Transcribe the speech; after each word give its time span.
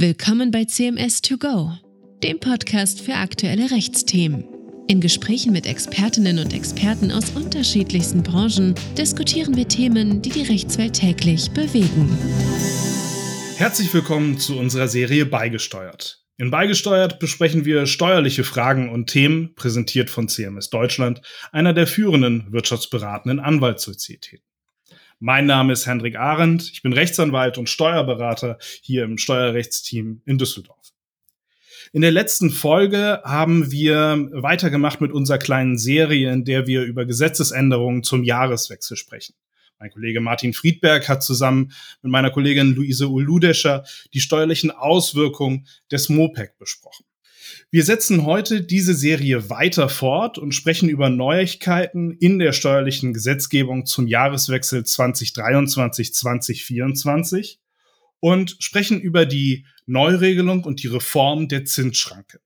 Willkommen 0.00 0.52
bei 0.52 0.64
CMS 0.64 1.22
2 1.22 1.36
Go, 1.38 1.72
dem 2.22 2.38
Podcast 2.38 3.00
für 3.00 3.14
aktuelle 3.14 3.72
Rechtsthemen. 3.72 4.44
In 4.86 5.00
Gesprächen 5.00 5.52
mit 5.52 5.66
Expertinnen 5.66 6.38
und 6.38 6.54
Experten 6.54 7.10
aus 7.10 7.30
unterschiedlichsten 7.30 8.22
Branchen 8.22 8.76
diskutieren 8.96 9.56
wir 9.56 9.66
Themen, 9.66 10.22
die 10.22 10.30
die 10.30 10.44
Rechtswelt 10.44 10.92
täglich 10.92 11.50
bewegen. 11.50 12.16
Herzlich 13.56 13.92
willkommen 13.92 14.38
zu 14.38 14.56
unserer 14.56 14.86
Serie 14.86 15.26
Beigesteuert. 15.26 16.24
In 16.36 16.52
Beigesteuert 16.52 17.18
besprechen 17.18 17.64
wir 17.64 17.86
steuerliche 17.86 18.44
Fragen 18.44 18.90
und 18.90 19.10
Themen, 19.10 19.56
präsentiert 19.56 20.10
von 20.10 20.28
CMS 20.28 20.70
Deutschland, 20.70 21.22
einer 21.50 21.74
der 21.74 21.88
führenden 21.88 22.52
wirtschaftsberatenden 22.52 23.40
Anwaltssozietäten. 23.40 24.47
Mein 25.20 25.46
Name 25.46 25.72
ist 25.72 25.86
Hendrik 25.86 26.16
Arendt. 26.16 26.70
Ich 26.72 26.82
bin 26.82 26.92
Rechtsanwalt 26.92 27.58
und 27.58 27.68
Steuerberater 27.68 28.56
hier 28.82 29.02
im 29.02 29.18
Steuerrechtsteam 29.18 30.22
in 30.24 30.38
Düsseldorf. 30.38 30.92
In 31.92 32.02
der 32.02 32.12
letzten 32.12 32.50
Folge 32.50 33.20
haben 33.24 33.72
wir 33.72 34.28
weitergemacht 34.30 35.00
mit 35.00 35.10
unserer 35.10 35.38
kleinen 35.38 35.76
Serie, 35.76 36.32
in 36.32 36.44
der 36.44 36.68
wir 36.68 36.82
über 36.82 37.04
Gesetzesänderungen 37.04 38.04
zum 38.04 38.22
Jahreswechsel 38.22 38.96
sprechen. 38.96 39.34
Mein 39.80 39.90
Kollege 39.90 40.20
Martin 40.20 40.54
Friedberg 40.54 41.08
hat 41.08 41.24
zusammen 41.24 41.72
mit 42.02 42.12
meiner 42.12 42.30
Kollegin 42.30 42.74
Luise 42.74 43.08
Uludescher 43.08 43.84
die 44.14 44.20
steuerlichen 44.20 44.70
Auswirkungen 44.70 45.66
des 45.90 46.08
MOPEC 46.08 46.58
besprochen. 46.58 47.07
Wir 47.70 47.84
setzen 47.84 48.24
heute 48.24 48.62
diese 48.62 48.94
Serie 48.94 49.50
weiter 49.50 49.88
fort 49.88 50.38
und 50.38 50.52
sprechen 50.52 50.88
über 50.88 51.10
Neuigkeiten 51.10 52.12
in 52.12 52.38
der 52.38 52.52
steuerlichen 52.52 53.12
Gesetzgebung 53.12 53.86
zum 53.86 54.06
Jahreswechsel 54.06 54.82
2023-2024 54.82 57.56
und 58.20 58.56
sprechen 58.58 59.00
über 59.00 59.26
die 59.26 59.66
Neuregelung 59.86 60.64
und 60.64 60.82
die 60.82 60.88
Reform 60.88 61.48
der 61.48 61.64
Zinsschranke. 61.64 62.40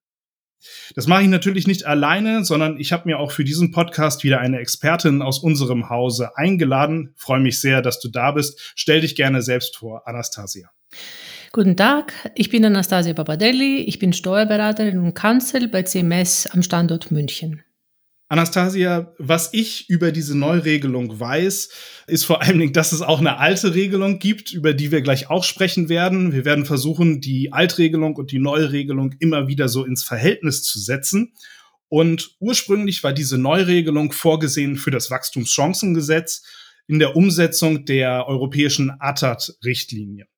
Das 0.95 1.07
mache 1.07 1.23
ich 1.23 1.29
natürlich 1.29 1.66
nicht 1.66 1.87
alleine, 1.87 2.45
sondern 2.45 2.79
ich 2.79 2.93
habe 2.93 3.09
mir 3.09 3.19
auch 3.19 3.32
für 3.32 3.45
diesen 3.45 3.73
Podcast 3.73 4.23
wieder 4.23 4.41
eine 4.41 4.60
Expertin 4.60 5.23
aus 5.23 5.41
unserem 5.41 5.88
Hause 5.88 6.37
eingeladen. 6.37 7.15
freue 7.16 7.41
mich 7.41 7.60
sehr, 7.60 7.82
dass 7.82 7.98
du 7.98 8.09
da 8.09 8.32
bist. 8.32 8.73
Stell 8.76 9.01
dich 9.01 9.16
gerne 9.16 9.43
selbst 9.43 9.76
vor, 9.76 10.07
Anastasia. 10.07 10.71
Guten 11.54 11.76
Tag, 11.76 12.14
ich 12.34 12.48
bin 12.48 12.64
Anastasia 12.64 13.12
Papadelli, 13.12 13.80
ich 13.80 13.98
bin 13.98 14.14
Steuerberaterin 14.14 14.98
und 14.98 15.12
Kanzler 15.12 15.68
bei 15.68 15.82
CMS 15.82 16.46
am 16.46 16.62
Standort 16.62 17.10
München. 17.10 17.62
Anastasia, 18.30 19.12
was 19.18 19.50
ich 19.52 19.90
über 19.90 20.12
diese 20.12 20.34
Neuregelung 20.34 21.20
weiß, 21.20 21.68
ist 22.06 22.24
vor 22.24 22.40
allen 22.40 22.58
Dingen, 22.58 22.73
dass 22.73 22.92
es 22.92 23.02
auch 23.02 23.20
eine 23.20 23.36
alte 23.36 23.74
Regelung 23.74 24.18
gibt, 24.18 24.54
über 24.54 24.73
die 24.73 24.90
wir 24.92 25.02
gleich 25.02 25.28
auch 25.28 25.45
sprechen 25.45 25.90
werden. 25.90 26.32
Wir 26.32 26.46
werden 26.46 26.64
versuchen, 26.64 27.20
die 27.20 27.52
Altregelung 27.52 28.16
und 28.16 28.32
die 28.32 28.38
Neuregelung 28.38 29.14
immer 29.18 29.46
wieder 29.46 29.68
so 29.68 29.84
ins 29.84 30.04
Verhältnis 30.04 30.62
zu 30.62 30.78
setzen. 30.78 31.34
Und 31.88 32.34
ursprünglich 32.40 33.04
war 33.04 33.12
diese 33.12 33.36
Neuregelung 33.36 34.12
vorgesehen 34.12 34.76
für 34.76 34.90
das 34.90 35.10
Wachstumschancengesetz 35.10 36.45
in 36.86 36.98
der 36.98 37.14
Umsetzung 37.14 37.84
der 37.84 38.26
europäischen 38.26 38.90
ATAT-Richtlinie. 38.98 40.32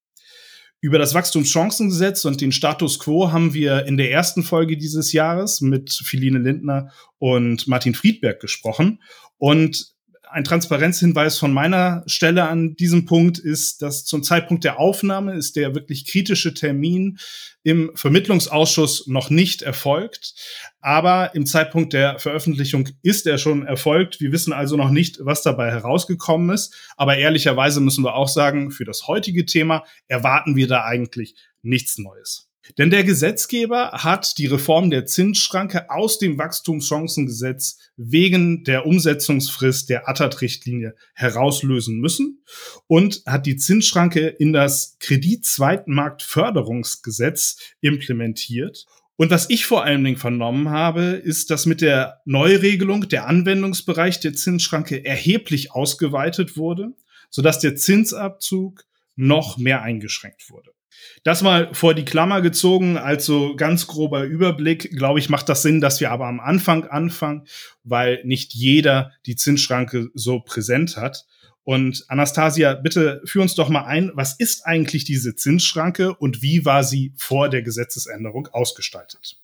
Über 0.84 0.98
das 0.98 1.14
Wachstumschancengesetz 1.14 2.26
und 2.26 2.42
den 2.42 2.52
Status 2.52 2.98
quo 2.98 3.32
haben 3.32 3.54
wir 3.54 3.86
in 3.86 3.96
der 3.96 4.10
ersten 4.10 4.42
Folge 4.42 4.76
dieses 4.76 5.14
Jahres 5.14 5.62
mit 5.62 5.90
Philine 5.90 6.38
Lindner 6.38 6.90
und 7.16 7.66
Martin 7.66 7.94
Friedberg 7.94 8.38
gesprochen. 8.38 9.00
Und 9.38 9.93
ein 10.34 10.42
Transparenzhinweis 10.42 11.38
von 11.38 11.52
meiner 11.52 12.02
Stelle 12.06 12.48
an 12.48 12.74
diesem 12.74 13.06
Punkt 13.06 13.38
ist, 13.38 13.82
dass 13.82 14.04
zum 14.04 14.24
Zeitpunkt 14.24 14.64
der 14.64 14.80
Aufnahme 14.80 15.34
ist 15.34 15.54
der 15.54 15.76
wirklich 15.76 16.06
kritische 16.06 16.54
Termin 16.54 17.18
im 17.62 17.92
Vermittlungsausschuss 17.94 19.06
noch 19.06 19.30
nicht 19.30 19.62
erfolgt. 19.62 20.34
Aber 20.80 21.36
im 21.36 21.46
Zeitpunkt 21.46 21.92
der 21.92 22.18
Veröffentlichung 22.18 22.88
ist 23.02 23.28
er 23.28 23.38
schon 23.38 23.64
erfolgt. 23.64 24.20
Wir 24.20 24.32
wissen 24.32 24.52
also 24.52 24.76
noch 24.76 24.90
nicht, 24.90 25.18
was 25.20 25.42
dabei 25.42 25.70
herausgekommen 25.70 26.50
ist. 26.50 26.74
Aber 26.96 27.16
ehrlicherweise 27.16 27.80
müssen 27.80 28.02
wir 28.02 28.16
auch 28.16 28.28
sagen, 28.28 28.72
für 28.72 28.84
das 28.84 29.06
heutige 29.06 29.46
Thema 29.46 29.84
erwarten 30.08 30.56
wir 30.56 30.66
da 30.66 30.82
eigentlich 30.82 31.36
nichts 31.62 31.96
Neues. 31.96 32.50
Denn 32.78 32.90
der 32.90 33.04
Gesetzgeber 33.04 33.92
hat 33.92 34.38
die 34.38 34.46
Reform 34.46 34.90
der 34.90 35.06
Zinsschranke 35.06 35.88
aus 35.90 36.18
dem 36.18 36.38
Wachstumschancengesetz 36.38 37.78
wegen 37.96 38.64
der 38.64 38.86
Umsetzungsfrist 38.86 39.90
der 39.90 40.08
ATTAT-Richtlinie 40.08 40.96
herauslösen 41.12 42.00
müssen 42.00 42.42
und 42.86 43.22
hat 43.26 43.44
die 43.46 43.56
Zinsschranke 43.56 44.28
in 44.28 44.52
das 44.52 44.96
Kreditzweitenmarktförderungsgesetz 45.00 47.58
implementiert. 47.80 48.86
Und 49.16 49.30
was 49.30 49.48
ich 49.48 49.66
vor 49.66 49.84
allen 49.84 50.02
Dingen 50.02 50.16
vernommen 50.16 50.70
habe, 50.70 51.02
ist, 51.02 51.50
dass 51.50 51.66
mit 51.66 51.80
der 51.80 52.20
Neuregelung 52.24 53.08
der 53.08 53.28
Anwendungsbereich 53.28 54.18
der 54.20 54.34
Zinsschranke 54.34 55.04
erheblich 55.04 55.70
ausgeweitet 55.70 56.56
wurde, 56.56 56.94
sodass 57.30 57.60
der 57.60 57.76
Zinsabzug 57.76 58.84
noch 59.14 59.58
mehr 59.58 59.82
eingeschränkt 59.82 60.50
wurde. 60.50 60.73
Das 61.22 61.42
mal 61.42 61.72
vor 61.72 61.94
die 61.94 62.04
Klammer 62.04 62.42
gezogen, 62.42 62.96
also 62.98 63.56
ganz 63.56 63.86
grober 63.86 64.24
Überblick. 64.24 64.90
Glaube 64.96 65.18
ich, 65.18 65.30
macht 65.30 65.48
das 65.48 65.62
Sinn, 65.62 65.80
dass 65.80 66.00
wir 66.00 66.10
aber 66.10 66.26
am 66.26 66.40
Anfang 66.40 66.84
anfangen, 66.84 67.46
weil 67.82 68.20
nicht 68.24 68.54
jeder 68.54 69.12
die 69.26 69.36
Zinsschranke 69.36 70.10
so 70.14 70.40
präsent 70.40 70.96
hat. 70.96 71.24
Und 71.62 72.04
Anastasia, 72.08 72.74
bitte 72.74 73.22
führ 73.24 73.40
uns 73.40 73.54
doch 73.54 73.70
mal 73.70 73.86
ein, 73.86 74.10
was 74.14 74.38
ist 74.38 74.66
eigentlich 74.66 75.04
diese 75.04 75.34
Zinsschranke 75.34 76.14
und 76.14 76.42
wie 76.42 76.66
war 76.66 76.84
sie 76.84 77.14
vor 77.16 77.48
der 77.48 77.62
Gesetzesänderung 77.62 78.48
ausgestaltet? 78.48 79.38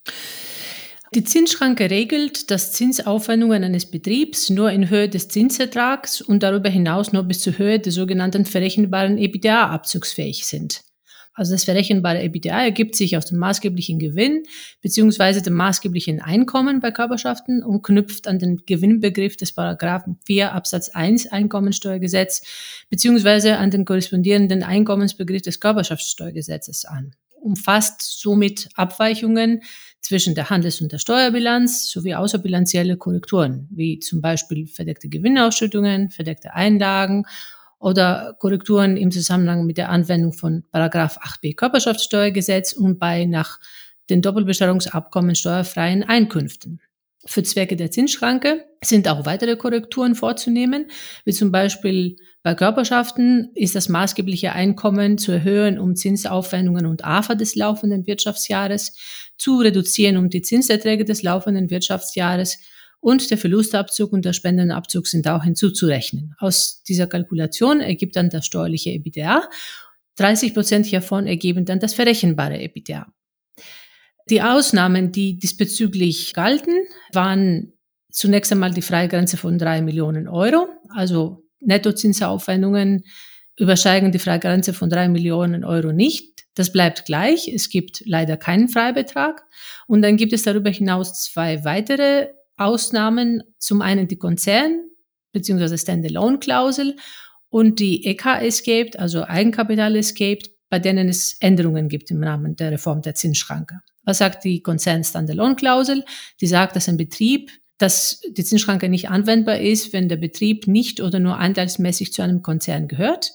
Die 1.15 1.25
Zinsschranke 1.25 1.91
regelt, 1.91 2.53
dass 2.53 2.73
Zinsaufwendungen 2.73 3.65
eines 3.65 3.91
Betriebs 3.91 4.49
nur 4.49 4.71
in 4.71 4.91
Höhe 4.91 5.09
des 5.09 5.29
Zinsertrags 5.29 6.21
und 6.21 6.43
darüber 6.43 6.69
hinaus 6.69 7.13
nur 7.13 7.25
bis 7.25 7.41
zur 7.41 7.59
Höhe 7.59 7.81
des 7.81 7.95
sogenannten 7.97 8.45
verrechenbaren 8.45 9.19
EBITDA 9.19 9.71
abzugsfähig 9.71 10.47
sind. 10.47 10.83
Also 11.41 11.55
das 11.55 11.65
verrechenbare 11.65 12.23
EBITDA 12.23 12.65
ergibt 12.65 12.95
sich 12.95 13.17
aus 13.17 13.25
dem 13.25 13.39
maßgeblichen 13.39 13.99
Gewinn 13.99 14.43
beziehungsweise 14.83 15.41
dem 15.41 15.55
maßgeblichen 15.55 16.21
Einkommen 16.21 16.81
bei 16.81 16.91
Körperschaften 16.91 17.63
und 17.65 17.81
knüpft 17.83 18.29
an 18.29 18.39
den 18.39 18.59
Gewinnbegriff 18.67 19.39
des 19.39 19.55
Paragraphen 19.55 20.19
4 20.27 20.53
Absatz 20.53 20.91
1 20.91 21.33
Einkommensteuergesetz 21.33 22.43
beziehungsweise 22.91 23.57
an 23.57 23.71
den 23.71 23.87
korrespondierenden 23.87 24.63
Einkommensbegriff 24.63 25.41
des 25.41 25.61
Körperschaftssteuergesetzes 25.61 26.85
an. 26.85 27.15
Umfasst 27.41 28.21
somit 28.21 28.69
Abweichungen 28.75 29.63
zwischen 30.03 30.35
der 30.35 30.51
Handels- 30.51 30.83
und 30.83 30.93
der 30.93 30.99
Steuerbilanz 30.99 31.89
sowie 31.89 32.17
außerbilanzielle 32.17 32.99
Korrekturen, 32.99 33.67
wie 33.71 33.99
zum 33.99 34.21
Beispiel 34.21 34.67
verdeckte 34.67 35.09
Gewinnausschüttungen, 35.09 36.11
verdeckte 36.11 36.53
Einlagen 36.53 37.25
oder 37.81 38.37
Korrekturen 38.39 38.97
im 38.97 39.11
Zusammenhang 39.11 39.67
mit 39.67 39.79
der 39.79 39.89
Anwendung 39.89 40.33
von 40.33 40.65
Paragraph 40.71 41.19
8b 41.19 41.57
Körperschaftssteuergesetz 41.57 42.73
und 42.73 42.99
bei 42.99 43.25
nach 43.25 43.59
den 44.11 44.23
Doppelbesteuerungsabkommen 44.23 45.35
steuerfreien 45.35 46.03
Einkünften. 46.03 46.81
Für 47.27 47.43
Zwecke 47.43 47.77
der 47.77 47.91
Zinsschranke 47.91 48.65
sind 48.83 49.09
auch 49.09 49.27
weitere 49.27 49.57
Korrekturen 49.57 50.15
vorzunehmen, 50.15 50.87
wie 51.25 51.33
zum 51.33 51.53
Beispiel 51.53 52.17
bei 52.43 52.55
Körperschaften 52.55 53.51
ist 53.55 53.75
das 53.75 53.91
maßgebliche 53.91 54.53
Einkommen 54.53 55.19
zu 55.19 55.33
erhöhen, 55.33 55.79
um 55.79 55.97
Zinsaufwendungen 55.97 56.87
und 56.87 57.05
AFA 57.05 57.35
des 57.35 57.55
laufenden 57.57 58.07
Wirtschaftsjahres 58.07 58.97
zu 59.37 59.59
reduzieren, 59.59 60.17
um 60.17 60.31
die 60.31 60.41
Zinserträge 60.41 61.05
des 61.05 61.23
laufenden 61.23 61.69
Wirtschaftsjahres 61.69 62.59
und 63.01 63.31
der 63.31 63.39
Verlustabzug 63.39 64.13
und 64.13 64.25
der 64.25 64.33
Spendenabzug 64.33 65.07
sind 65.07 65.27
auch 65.27 65.43
hinzuzurechnen. 65.43 66.35
Aus 66.39 66.83
dieser 66.83 67.07
Kalkulation 67.07 67.81
ergibt 67.81 68.17
dann 68.17 68.31
das 68.31 68.47
steuerliche 68.47 68.91
EBITDA. 68.91 69.49
30 70.17 70.55
Prozent 70.55 70.87
hiervon 70.87 71.27
ergeben 71.27 71.65
dann 71.65 71.81
das 71.81 71.95
verrechenbare 71.95 72.61
EBITDA. 72.61 73.13
Die 74.29 74.43
Ausnahmen, 74.43 75.13
die 75.13 75.39
diesbezüglich 75.39 76.35
galten, 76.35 76.75
waren 77.13 77.73
zunächst 78.11 78.53
einmal 78.53 78.73
die 78.73 78.83
Freigrenze 78.83 79.37
von 79.37 79.59
drei 79.59 79.81
Millionen 79.81 80.29
Euro, 80.29 80.69
also 80.95 81.45
Nettozinsaufwendungen 81.61 83.05
übersteigen 83.59 84.13
die 84.13 84.19
Freigrenze 84.19 84.73
von 84.73 84.89
drei 84.89 85.09
Millionen 85.09 85.65
Euro 85.65 85.93
nicht. 85.93 86.45
Das 86.55 86.73
bleibt 86.73 87.05
gleich. 87.05 87.47
Es 87.47 87.69
gibt 87.69 88.03
leider 88.07 88.37
keinen 88.37 88.69
Freibetrag. 88.69 89.45
Und 89.87 90.03
dann 90.03 90.17
gibt 90.17 90.33
es 90.33 90.43
darüber 90.43 90.71
hinaus 90.71 91.25
zwei 91.25 91.65
weitere 91.65 92.29
Ausnahmen 92.61 93.43
zum 93.59 93.83
einen 93.83 94.07
die 94.09 94.19
Konzern- 94.19 94.81
bzw. 95.33 95.77
Standalone-Klausel 95.79 96.97
und 97.49 97.81
die 97.81 98.05
EK-Escaped, 98.07 98.99
also 98.99 99.25
Eigenkapital-Escaped, 99.25 100.51
bei 100.69 100.79
denen 100.79 101.09
es 101.09 101.37
Änderungen 101.41 101.89
gibt 101.89 102.11
im 102.11 102.23
Rahmen 102.23 102.57
der 102.57 102.73
Reform 102.73 103.03
der 103.03 103.15
Zinsschranke. 103.15 103.81
Was 104.05 104.19
sagt 104.19 104.45
die 104.45 104.63
Konzern-Standalone-Klausel? 104.63 106.05
Die 106.41 106.47
sagt, 106.47 106.77
dass 106.77 106.89
ein 106.89 106.97
Betrieb, 106.97 107.51
dass 107.79 108.21
die 108.31 108.45
Zinsschranke 108.45 108.89
nicht 108.89 109.09
anwendbar 109.09 109.59
ist, 109.59 109.93
wenn 109.93 110.09
der 110.09 110.17
Betrieb 110.17 110.67
nicht 110.67 111.01
oder 111.01 111.19
nur 111.19 111.39
anteilsmäßig 111.39 112.13
zu 112.13 112.23
einem 112.23 112.43
Konzern 112.43 112.89
gehört 112.89 113.33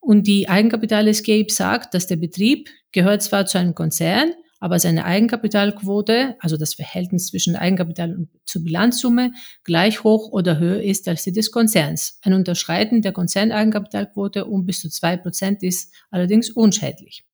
Und 0.00 0.26
die 0.26 0.48
Eigenkapital-Escape 0.48 1.52
sagt, 1.52 1.94
dass 1.94 2.06
der 2.06 2.16
Betrieb 2.16 2.70
gehört 2.92 3.22
zwar 3.22 3.46
zu 3.46 3.58
einem 3.58 3.74
Konzern, 3.74 4.32
aber 4.60 4.78
seine 4.78 5.06
Eigenkapitalquote, 5.06 6.36
also 6.38 6.56
das 6.56 6.74
Verhältnis 6.74 7.28
zwischen 7.28 7.56
Eigenkapital 7.56 8.14
und 8.14 8.28
zur 8.44 8.62
Bilanzsumme, 8.62 9.32
gleich 9.64 10.04
hoch 10.04 10.30
oder 10.30 10.58
höher 10.58 10.82
ist 10.82 11.08
als 11.08 11.24
die 11.24 11.32
des 11.32 11.50
Konzerns. 11.50 12.18
Ein 12.22 12.34
Unterschreiten 12.34 13.00
der 13.02 13.12
Konzerneigenkapitalquote 13.12 14.44
um 14.44 14.66
bis 14.66 14.80
zu 14.80 14.90
zwei 14.90 15.16
Prozent 15.16 15.62
ist 15.62 15.92
allerdings 16.10 16.50
unschädlich. 16.50 17.24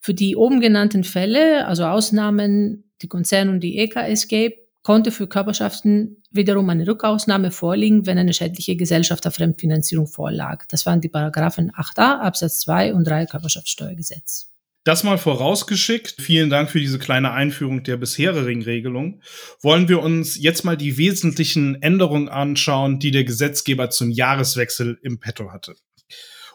Für 0.00 0.14
die 0.14 0.36
oben 0.36 0.60
genannten 0.60 1.02
Fälle, 1.02 1.66
also 1.66 1.84
Ausnahmen, 1.84 2.84
die 3.02 3.08
Konzern 3.08 3.48
und 3.48 3.60
die 3.60 3.78
EK 3.78 3.96
Escape, 3.96 4.54
konnte 4.82 5.10
für 5.10 5.26
Körperschaften 5.26 6.22
wiederum 6.30 6.68
eine 6.68 6.86
Rückausnahme 6.86 7.50
vorliegen, 7.50 8.06
wenn 8.06 8.18
eine 8.18 8.34
schädliche 8.34 8.76
Gesellschafterfremdfinanzierung 8.76 10.06
vorlag. 10.06 10.66
Das 10.68 10.84
waren 10.84 11.00
die 11.00 11.08
Paragraphen 11.08 11.72
8a 11.72 12.20
Absatz 12.20 12.60
2 12.60 12.94
und 12.94 13.04
3 13.04 13.26
Körperschaftssteuergesetz. 13.26 14.53
Das 14.84 15.02
mal 15.02 15.16
vorausgeschickt. 15.16 16.16
Vielen 16.20 16.50
Dank 16.50 16.70
für 16.70 16.78
diese 16.78 16.98
kleine 16.98 17.32
Einführung 17.32 17.82
der 17.84 17.96
bisherigen 17.96 18.62
Regelung. 18.62 19.22
Wollen 19.62 19.88
wir 19.88 20.02
uns 20.02 20.38
jetzt 20.38 20.62
mal 20.62 20.76
die 20.76 20.98
wesentlichen 20.98 21.80
Änderungen 21.80 22.28
anschauen, 22.28 22.98
die 22.98 23.10
der 23.10 23.24
Gesetzgeber 23.24 23.88
zum 23.88 24.10
Jahreswechsel 24.10 24.98
im 25.02 25.20
Petto 25.20 25.50
hatte. 25.50 25.74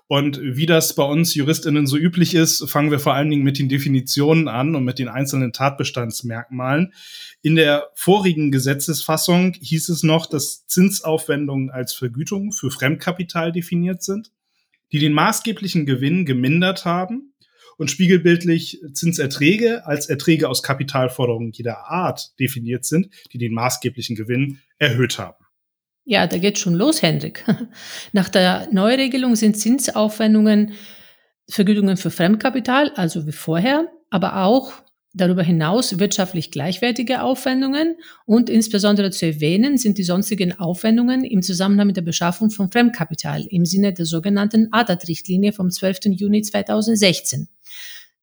Und 0.06 0.40
wie 0.42 0.68
das 0.68 0.94
bei 0.94 1.04
uns 1.04 1.34
JuristInnen 1.34 1.88
so 1.88 1.98
üblich 1.98 2.36
ist, 2.36 2.70
fangen 2.70 2.92
wir 2.92 3.00
vor 3.00 3.16
allen 3.16 3.31
Dingen 3.31 3.44
mit 3.44 3.58
den 3.58 3.70
Definitionen 3.70 4.48
an 4.48 4.75
und 4.75 4.84
mit 4.84 5.00
den 5.00 5.08
einzelnen 5.08 5.52
Tatbestandsmerkmalen. 5.52 6.94
In 7.42 7.56
der 7.56 7.90
vorigen 7.96 8.52
Gesetzesfassung 8.52 9.54
hieß 9.60 9.90
es 9.90 10.04
noch, 10.04 10.28
dass 10.28 10.68
Zinsaufwendungen 10.68 11.72
als 11.72 11.94
Vergütung 11.94 12.52
für 12.52 12.70
Fremdkapital 12.70 13.52
definiert 13.52 14.04
sind, 14.04 14.32
die 14.92 15.00
den 15.00 15.14
maßgeblichen 15.14 15.88
Gewinn 15.88 16.25
gemindert 16.25 16.86
haben 16.86 17.34
und 17.80 17.90
spiegelbildlich 17.90 18.81
Zinserträge 18.94 19.88
als 19.88 20.08
Erträge 20.08 20.50
aus 20.50 20.62
Kapitalforderungen 20.62 21.52
jeder 21.52 21.90
Art 21.90 22.38
definiert 22.40 22.86
sind, 22.86 23.08
die 23.31 23.38
den 23.38 23.54
maßgeblichen 23.54 24.16
Gewinn 24.16 24.60
erhöht 24.78 25.18
haben. 25.18 25.46
Ja, 26.04 26.28
da 26.28 26.38
geht 26.38 26.60
schon 26.60 26.76
los, 26.76 27.02
Hendrik. 27.02 27.46
Nach 28.12 28.30
der 28.30 28.68
Neuregelung 28.72 29.36
sind 29.36 29.58
Zinsaufwendungen 29.58 30.74
Vergütungen 31.50 31.98
für 31.98 32.12
Fremdkapital, 32.12 32.92
also 32.96 33.26
wie 33.26 33.31
vorher, 33.31 33.88
aber 34.12 34.44
auch 34.44 34.74
darüber 35.14 35.42
hinaus 35.42 36.00
wirtschaftlich 36.00 36.52
gleichwertige 36.52 37.24
Aufwendungen 37.24 37.96
und 38.25 38.50
insbesondere 38.50 39.10
zu 39.10 39.25
erwähnen 39.25 39.78
sind 39.78 39.98
die 39.98 40.04
sonstigen 40.04 40.60
Aufwendungen 40.60 41.24
im 41.24 41.42
Zusammenhang 41.42 41.88
mit 41.88 41.98
der 41.98 42.04
Beschaffung 42.04 42.52
von 42.52 42.72
Fremdkapital 42.72 43.46
im 43.50 43.66
Sinne 43.66 43.94
der 43.94 44.06
sogenannten 44.06 44.68
ADAT-Richtlinie 44.72 45.54
vom 45.54 45.72
12. 45.72 46.00
Juni 46.12 46.44
2016. 46.44 47.48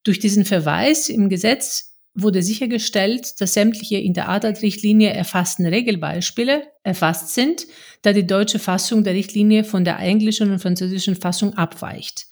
Durch 0.06 0.20
diesen 0.20 0.44
Verweis 0.44 1.08
im 1.08 1.29
Gesetz 1.29 1.97
wurde 2.14 2.41
sichergestellt, 2.41 3.41
dass 3.41 3.55
sämtliche 3.55 3.99
in 3.99 4.14
der 4.14 4.29
ADAT-Richtlinie 4.29 5.11
erfassten 5.11 5.67
Regelbeispiele 5.67 6.62
erfasst 6.85 7.35
sind, 7.35 7.67
da 8.03 8.12
die 8.12 8.25
deutsche 8.25 8.61
Fassung 8.61 9.03
der 9.03 9.14
Richtlinie 9.14 9.64
von 9.64 9.85
der 9.85 9.99
englischen 9.99 10.53
und 10.53 10.61
französischen 10.61 11.17
Fassung 11.17 11.55
abweicht. 11.55 12.26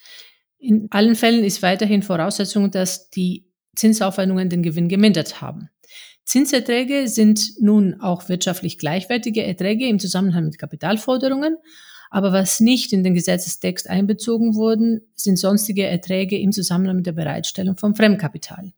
In 0.61 0.87
allen 0.91 1.17
Fällen 1.17 1.43
ist 1.43 1.63
weiterhin 1.63 2.05
Voraussetzung, 2.05 2.71
dass 2.71 3.11
die 3.11 3.51
Zinsaufwendungen 3.75 4.49
den 4.49 4.63
Gewinn 4.63 4.89
gemindert 4.89 5.41
haben. 5.41 5.69
Zinserträge 6.25 7.09
sind 7.09 7.61
nun 7.61 8.01
auch 8.01 8.29
wirtschaftlich 8.29 8.79
gleichwertige 8.79 9.43
Erträge 9.43 9.89
im 9.89 9.99
Zusammenhang 9.99 10.45
mit 10.45 10.59
Kapitalforderungen, 10.59 11.57
aber 12.15 12.33
was 12.33 12.61
nicht 12.61 12.93
in 12.93 13.03
den 13.03 13.15
Gesetzestext 13.15 13.91
einbezogen 13.91 14.55
wurden, 14.55 15.01
sind 15.17 15.37
sonstige 15.37 15.85
Erträge 15.85 16.39
im 16.39 16.53
Zusammenhang 16.53 16.95
mit 16.95 17.07
der 17.07 17.13
Bereitstellung 17.13 17.77
von 17.77 17.97
Fremdkapital. 17.97 18.73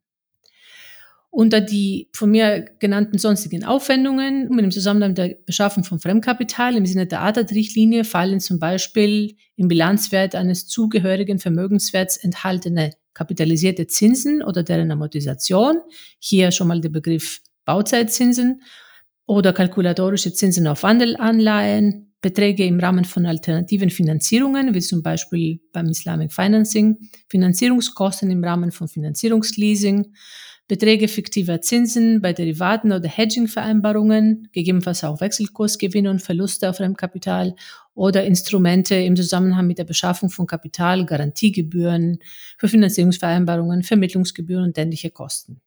Unter 1.28 1.60
die 1.60 2.08
von 2.14 2.30
mir 2.30 2.64
genannten 2.78 3.18
sonstigen 3.18 3.62
Aufwendungen 3.62 4.48
mit 4.48 4.64
dem 4.64 4.70
Zusammenhang 4.70 5.14
der 5.14 5.36
Beschaffung 5.44 5.84
von 5.84 6.00
Fremdkapital 6.00 6.76
im 6.76 6.86
Sinne 6.86 7.06
der 7.06 7.20
ADAT-Richtlinie 7.20 8.04
fallen 8.04 8.40
zum 8.40 8.58
Beispiel 8.58 9.36
im 9.56 9.68
Bilanzwert 9.68 10.34
eines 10.34 10.66
zugehörigen 10.66 11.38
Vermögenswerts 11.38 12.16
enthaltene 12.16 12.94
kapitalisierte 13.12 13.86
Zinsen 13.86 14.42
oder 14.42 14.62
deren 14.62 14.90
Amortisation. 14.90 15.76
Hier 16.20 16.52
schon 16.52 16.68
mal 16.68 16.80
der 16.80 16.88
Begriff 16.88 17.42
Bauzeitzinsen 17.66 18.62
oder 19.26 19.52
kalkulatorische 19.52 20.32
Zinsen 20.32 20.66
auf 20.66 20.84
Wandelanleihen, 20.84 22.05
Beträge 22.26 22.64
im 22.64 22.80
Rahmen 22.80 23.04
von 23.04 23.24
alternativen 23.24 23.88
Finanzierungen, 23.88 24.74
wie 24.74 24.80
zum 24.80 25.00
Beispiel 25.00 25.60
beim 25.72 25.86
Islamic 25.86 26.32
Financing, 26.32 26.98
Finanzierungskosten 27.28 28.32
im 28.32 28.42
Rahmen 28.42 28.72
von 28.72 28.88
Finanzierungsleasing, 28.88 30.12
Beträge 30.66 31.06
fiktiver 31.06 31.60
Zinsen 31.60 32.20
bei 32.20 32.32
Derivaten 32.32 32.90
oder 32.90 33.08
Hedging-Vereinbarungen, 33.08 34.48
gegebenenfalls 34.50 35.04
auch 35.04 35.20
Wechselkursgewinne 35.20 36.10
und 36.10 36.20
Verluste 36.20 36.68
auf 36.68 36.78
Fremdkapital 36.78 37.54
oder 37.94 38.24
Instrumente 38.24 38.96
im 38.96 39.14
Zusammenhang 39.14 39.68
mit 39.68 39.78
der 39.78 39.84
Beschaffung 39.84 40.28
von 40.28 40.48
Kapital, 40.48 41.06
Garantiegebühren 41.06 42.18
für 42.58 42.66
Finanzierungsvereinbarungen, 42.66 43.84
Vermittlungsgebühren 43.84 44.64
und 44.64 44.78
ähnliche 44.78 45.10
Kosten. 45.10 45.60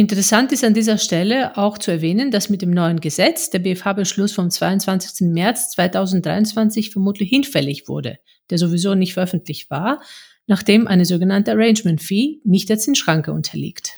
Interessant 0.00 0.50
ist 0.50 0.64
an 0.64 0.72
dieser 0.72 0.96
Stelle 0.96 1.58
auch 1.58 1.76
zu 1.76 1.90
erwähnen, 1.90 2.30
dass 2.30 2.48
mit 2.48 2.62
dem 2.62 2.70
neuen 2.70 3.00
Gesetz 3.00 3.50
der 3.50 3.58
BFH-Beschluss 3.58 4.32
vom 4.32 4.50
22. 4.50 5.28
März 5.28 5.72
2023 5.72 6.90
vermutlich 6.90 7.28
hinfällig 7.28 7.86
wurde, 7.86 8.18
der 8.48 8.56
sowieso 8.56 8.94
nicht 8.94 9.12
veröffentlicht 9.12 9.68
war, 9.68 10.00
nachdem 10.46 10.86
eine 10.86 11.04
sogenannte 11.04 11.52
Arrangement 11.52 12.00
Fee 12.00 12.38
nicht 12.44 12.70
der 12.70 12.78
Zinsschranke 12.78 13.30
unterliegt. 13.30 13.92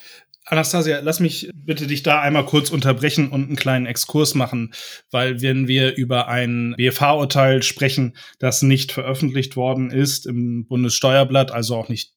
Anastasia, 0.44 0.98
lass 1.04 1.20
mich 1.20 1.48
bitte 1.54 1.86
dich 1.86 2.02
da 2.02 2.20
einmal 2.20 2.46
kurz 2.46 2.70
unterbrechen 2.70 3.30
und 3.30 3.46
einen 3.46 3.54
kleinen 3.54 3.86
Exkurs 3.86 4.34
machen, 4.34 4.72
weil 5.12 5.40
wenn 5.40 5.68
wir 5.68 5.94
über 5.94 6.26
ein 6.26 6.74
BFH-Urteil 6.78 7.62
sprechen, 7.62 8.16
das 8.40 8.62
nicht 8.62 8.90
veröffentlicht 8.90 9.54
worden 9.54 9.92
ist 9.92 10.26
im 10.26 10.66
Bundessteuerblatt, 10.66 11.52
also 11.52 11.76
auch 11.76 11.88
nicht 11.88 12.12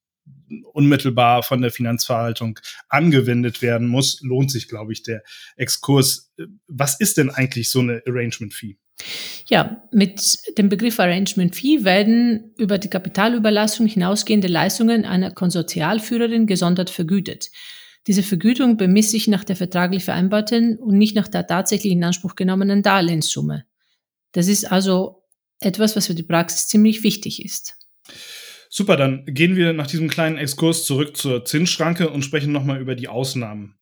unmittelbar 0.73 1.43
von 1.43 1.61
der 1.61 1.71
Finanzverwaltung 1.71 2.59
angewendet 2.89 3.61
werden 3.61 3.87
muss, 3.87 4.21
lohnt 4.21 4.51
sich, 4.51 4.67
glaube 4.67 4.93
ich, 4.93 5.03
der 5.03 5.23
Exkurs. 5.55 6.33
Was 6.67 6.99
ist 6.99 7.17
denn 7.17 7.29
eigentlich 7.29 7.69
so 7.69 7.79
eine 7.79 8.01
Arrangement 8.07 8.53
Fee? 8.53 8.77
Ja, 9.47 9.83
mit 9.91 10.37
dem 10.57 10.69
Begriff 10.69 10.99
Arrangement 10.99 11.55
Fee 11.55 11.83
werden 11.83 12.53
über 12.57 12.77
die 12.77 12.89
Kapitalüberlassung 12.89 13.87
hinausgehende 13.87 14.47
Leistungen 14.47 15.05
einer 15.05 15.31
Konsortialführerin 15.31 16.47
gesondert 16.47 16.89
vergütet. 16.89 17.51
Diese 18.07 18.23
Vergütung 18.23 18.77
bemisst 18.77 19.11
sich 19.11 19.27
nach 19.27 19.43
der 19.43 19.55
vertraglich 19.55 20.03
vereinbarten 20.03 20.77
und 20.77 20.97
nicht 20.97 21.15
nach 21.15 21.27
der 21.27 21.47
tatsächlich 21.47 21.91
in 21.91 22.03
Anspruch 22.03 22.35
genommenen 22.35 22.83
Darlehenssumme. 22.83 23.65
Das 24.31 24.47
ist 24.47 24.71
also 24.71 25.23
etwas, 25.59 25.95
was 25.95 26.07
für 26.07 26.15
die 26.15 26.23
Praxis 26.23 26.67
ziemlich 26.67 27.03
wichtig 27.03 27.43
ist. 27.43 27.77
Super, 28.77 28.97
dann 28.97 29.23
gehen 29.25 29.55
wir 29.55 29.71
nach 29.71 29.87
diesem 29.87 30.09
kleinen 30.09 30.37
Exkurs 30.37 30.83
zurück 30.83 31.15
zur 31.15 31.45
Zinsschranke 31.45 32.09
und 32.09 32.23
sprechen 32.23 32.51
nochmal 32.51 32.81
über 32.81 32.93
die 32.95 33.07
Ausnahmen. 33.07 33.77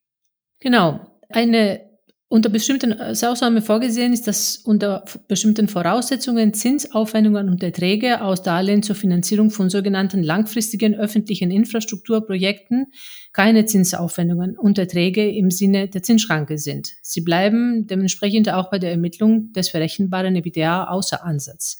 Genau. 0.59 0.99
Eine 1.29 1.81
unter 2.27 2.49
bestimmten 2.49 2.91
äh, 2.91 3.15
Ausnahmen 3.25 3.63
vorgesehen 3.63 4.13
ist, 4.13 4.27
dass 4.27 4.57
unter 4.57 5.03
bestimmten 5.27 5.67
Voraussetzungen 5.67 6.53
Zinsaufwendungen 6.53 7.49
und 7.49 7.63
Erträge 7.63 8.21
aus 8.21 8.43
Darlehen 8.43 8.83
zur 8.83 8.95
Finanzierung 8.95 9.49
von 9.49 9.71
sogenannten 9.71 10.21
langfristigen 10.21 10.93
öffentlichen 10.93 11.49
Infrastrukturprojekten 11.49 12.85
keine 13.31 13.65
Zinsaufwendungen 13.65 14.59
und 14.59 14.77
Erträge 14.77 15.27
im 15.27 15.49
Sinne 15.49 15.87
der 15.87 16.03
Zinsschranke 16.03 16.59
sind. 16.59 16.91
Sie 17.01 17.21
bleiben 17.21 17.87
dementsprechend 17.87 18.47
auch 18.47 18.69
bei 18.69 18.77
der 18.77 18.91
Ermittlung 18.91 19.53
des 19.53 19.69
verrechenbaren 19.69 20.35
EBITDA 20.35 20.83
außer 20.83 21.25
Ansatz. 21.25 21.79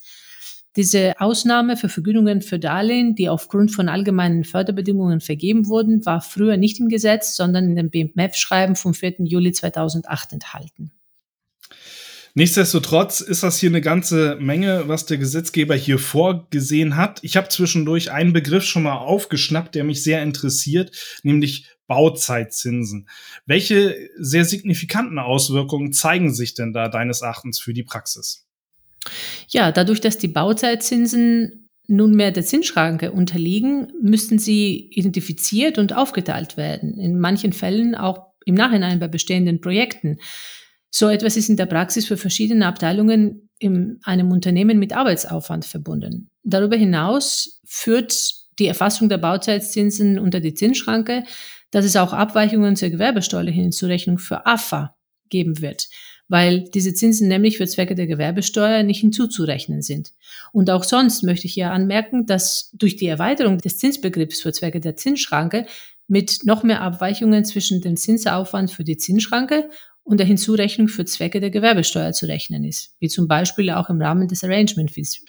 Diese 0.76 1.20
Ausnahme 1.20 1.76
für 1.76 1.88
Vergütungen 1.88 2.42
für 2.42 2.58
Darlehen, 2.58 3.14
die 3.14 3.28
aufgrund 3.28 3.70
von 3.70 3.88
allgemeinen 3.88 4.42
Förderbedingungen 4.42 5.20
vergeben 5.20 5.66
wurden, 5.68 6.04
war 6.04 6.20
früher 6.20 6.56
nicht 6.56 6.80
im 6.80 6.88
Gesetz, 6.88 7.36
sondern 7.36 7.68
in 7.68 7.76
dem 7.76 7.90
BMF-Schreiben 7.90 8.74
vom 8.74 8.92
4. 8.92 9.16
Juli 9.20 9.52
2008 9.52 10.32
enthalten. 10.32 10.90
Nichtsdestotrotz 12.36 13.20
ist 13.20 13.44
das 13.44 13.58
hier 13.58 13.68
eine 13.68 13.80
ganze 13.80 14.36
Menge, 14.40 14.88
was 14.88 15.06
der 15.06 15.18
Gesetzgeber 15.18 15.76
hier 15.76 16.00
vorgesehen 16.00 16.96
hat. 16.96 17.20
Ich 17.22 17.36
habe 17.36 17.48
zwischendurch 17.48 18.10
einen 18.10 18.32
Begriff 18.32 18.64
schon 18.64 18.82
mal 18.82 18.96
aufgeschnappt, 18.96 19.76
der 19.76 19.84
mich 19.84 20.02
sehr 20.02 20.20
interessiert, 20.20 20.90
nämlich 21.22 21.68
Bauzeitzinsen. 21.86 23.08
Welche 23.46 23.96
sehr 24.18 24.44
signifikanten 24.44 25.20
Auswirkungen 25.20 25.92
zeigen 25.92 26.34
sich 26.34 26.54
denn 26.54 26.72
da 26.72 26.88
deines 26.88 27.22
Erachtens 27.22 27.60
für 27.60 27.72
die 27.72 27.84
Praxis? 27.84 28.43
Ja, 29.48 29.72
dadurch, 29.72 30.00
dass 30.00 30.18
die 30.18 30.28
Bauzeitzinsen 30.28 31.68
nunmehr 31.86 32.30
der 32.30 32.44
Zinsschranke 32.44 33.12
unterliegen, 33.12 33.92
müssten 34.00 34.38
sie 34.38 34.88
identifiziert 34.90 35.78
und 35.78 35.94
aufgeteilt 35.94 36.56
werden. 36.56 36.98
In 36.98 37.18
manchen 37.18 37.52
Fällen 37.52 37.94
auch 37.94 38.32
im 38.46 38.54
Nachhinein 38.54 38.98
bei 38.98 39.08
bestehenden 39.08 39.60
Projekten. 39.60 40.18
So 40.90 41.08
etwas 41.08 41.36
ist 41.36 41.48
in 41.48 41.56
der 41.56 41.66
Praxis 41.66 42.06
für 42.06 42.16
verschiedene 42.16 42.66
Abteilungen 42.66 43.48
in 43.58 43.98
einem 44.04 44.30
Unternehmen 44.30 44.78
mit 44.78 44.92
Arbeitsaufwand 44.94 45.64
verbunden. 45.64 46.30
Darüber 46.42 46.76
hinaus 46.76 47.60
führt 47.64 48.14
die 48.58 48.66
Erfassung 48.66 49.08
der 49.08 49.18
Bauzeitzinsen 49.18 50.18
unter 50.18 50.40
die 50.40 50.54
Zinsschranke, 50.54 51.24
dass 51.70 51.84
es 51.84 51.96
auch 51.96 52.12
Abweichungen 52.12 52.76
zur 52.76 52.90
gewerbesteuerlichen 52.90 53.62
Hinzurechnung 53.62 54.18
für 54.18 54.46
AFA 54.46 54.94
geben 55.28 55.60
wird, 55.60 55.88
weil 56.28 56.64
diese 56.74 56.94
Zinsen 56.94 57.28
nämlich 57.28 57.58
für 57.58 57.66
Zwecke 57.66 57.94
der 57.94 58.06
Gewerbesteuer 58.06 58.82
nicht 58.82 59.00
hinzuzurechnen 59.00 59.82
sind. 59.82 60.12
Und 60.52 60.70
auch 60.70 60.84
sonst 60.84 61.22
möchte 61.22 61.46
ich 61.46 61.54
hier 61.54 61.70
anmerken, 61.70 62.26
dass 62.26 62.70
durch 62.74 62.96
die 62.96 63.06
Erweiterung 63.06 63.58
des 63.58 63.78
Zinsbegriffs 63.78 64.40
für 64.40 64.52
Zwecke 64.52 64.80
der 64.80 64.96
Zinsschranke 64.96 65.66
mit 66.06 66.44
noch 66.44 66.62
mehr 66.62 66.80
Abweichungen 66.80 67.44
zwischen 67.44 67.80
dem 67.80 67.96
Zinsaufwand 67.96 68.70
für 68.70 68.84
die 68.84 68.96
Zinsschranke 68.96 69.70
und 70.02 70.18
der 70.18 70.26
Hinzurechnung 70.26 70.88
für 70.88 71.04
Zwecke 71.04 71.40
der 71.40 71.50
Gewerbesteuer 71.50 72.12
zu 72.12 72.26
rechnen 72.26 72.64
ist, 72.64 72.94
wie 73.00 73.08
zum 73.08 73.26
Beispiel 73.26 73.70
auch 73.70 73.88
im 73.88 74.00
Rahmen 74.00 74.28
des 74.28 74.44
Arrangement 74.44 74.90
Fees. 74.90 75.24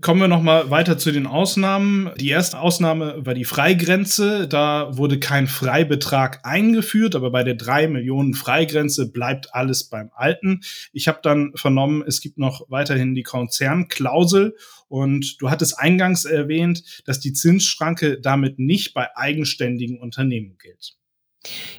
Kommen 0.00 0.20
wir 0.20 0.26
nochmal 0.26 0.70
weiter 0.70 0.98
zu 0.98 1.12
den 1.12 1.28
Ausnahmen. 1.28 2.10
Die 2.18 2.30
erste 2.30 2.58
Ausnahme 2.58 3.24
war 3.24 3.34
die 3.34 3.44
Freigrenze. 3.44 4.48
Da 4.48 4.96
wurde 4.96 5.20
kein 5.20 5.46
Freibetrag 5.46 6.40
eingeführt, 6.44 7.14
aber 7.14 7.30
bei 7.30 7.44
der 7.44 7.54
3 7.54 7.86
Millionen 7.86 8.34
Freigrenze 8.34 9.12
bleibt 9.12 9.54
alles 9.54 9.84
beim 9.84 10.10
Alten. 10.12 10.62
Ich 10.92 11.06
habe 11.06 11.20
dann 11.22 11.52
vernommen, 11.54 12.02
es 12.04 12.20
gibt 12.20 12.38
noch 12.38 12.68
weiterhin 12.68 13.14
die 13.14 13.22
Konzernklausel. 13.22 14.56
Und 14.88 15.40
du 15.40 15.48
hattest 15.48 15.78
eingangs 15.78 16.24
erwähnt, 16.24 17.02
dass 17.04 17.20
die 17.20 17.32
Zinsschranke 17.32 18.20
damit 18.20 18.58
nicht 18.58 18.94
bei 18.94 19.16
eigenständigen 19.16 20.00
Unternehmen 20.00 20.58
gilt. 20.58 20.96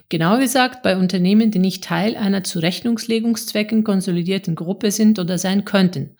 Genau 0.07 0.39
gesagt, 0.39 0.83
bei 0.83 0.95
Unternehmen, 0.95 1.51
die 1.51 1.59
nicht 1.59 1.83
Teil 1.83 2.15
einer 2.15 2.45
zu 2.45 2.59
Rechnungslegungszwecken 2.59 3.83
konsolidierten 3.83 4.55
Gruppe 4.55 4.89
sind 4.91 5.19
oder 5.19 5.37
sein 5.37 5.65
könnten. 5.65 6.15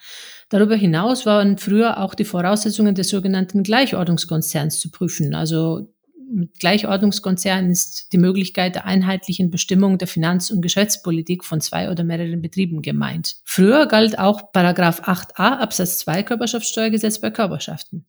Darüber 0.49 0.75
hinaus 0.75 1.25
waren 1.25 1.57
früher 1.57 1.99
auch 1.99 2.15
die 2.15 2.25
Voraussetzungen 2.25 2.95
des 2.95 3.09
sogenannten 3.09 3.63
Gleichordnungskonzerns 3.63 4.79
zu 4.79 4.89
prüfen. 4.89 5.35
Also 5.35 5.93
mit 6.31 6.59
Gleichordnungskonzern 6.59 7.71
ist 7.71 8.13
die 8.13 8.17
Möglichkeit 8.17 8.75
der 8.75 8.85
einheitlichen 8.85 9.49
Bestimmung 9.49 9.97
der 9.97 10.07
Finanz- 10.07 10.51
und 10.51 10.61
Geschäftspolitik 10.61 11.43
von 11.43 11.61
zwei 11.61 11.89
oder 11.89 12.03
mehreren 12.03 12.41
Betrieben 12.41 12.81
gemeint. 12.81 13.37
Früher 13.45 13.87
galt 13.87 14.19
auch 14.19 14.51
Paragraph 14.51 15.01
8a 15.01 15.57
Absatz 15.57 15.99
2 15.99 16.23
Körperschaftssteuergesetz 16.23 17.19
bei 17.19 17.31
Körperschaften. 17.31 18.05